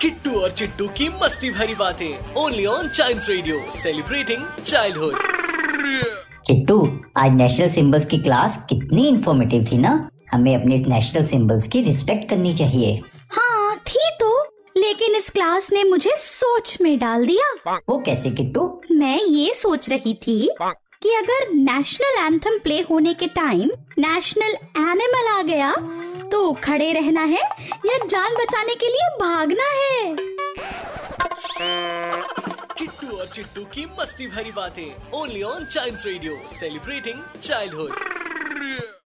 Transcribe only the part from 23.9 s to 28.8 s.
national animal आ गया तो खड़े रहना है या जान बचाने